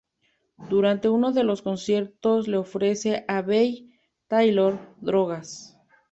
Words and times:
Durante 0.67 1.09
uno 1.09 1.31
de 1.31 1.43
sus 1.43 1.61
conciertos 1.61 2.47
le 2.47 2.57
ofrece 2.57 3.23
a 3.27 3.43
Belle 3.43 3.85
Taylor 4.27 4.79
drogas. 4.99 5.77